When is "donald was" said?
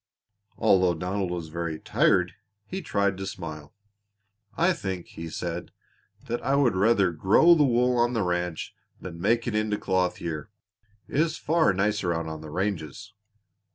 0.95-1.49